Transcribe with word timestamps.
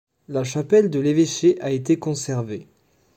La 0.29 0.43
chapelle 0.43 0.89
de 0.89 0.99
l'évêché 0.99 1.61
a 1.61 1.69
été 1.69 1.99
conservée. 1.99 2.67